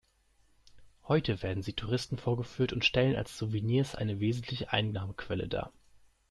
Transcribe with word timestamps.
Heute 1.07 1.43
werden 1.43 1.61
sie 1.61 1.73
Touristen 1.73 2.17
vorgeführt 2.17 2.73
und 2.73 2.83
stellen 2.85 3.15
als 3.15 3.37
Souvenirs 3.37 3.93
eine 3.93 4.19
wesentliche 4.19 4.71
Einnahmequelle 4.73 5.47
dar. 5.47 5.71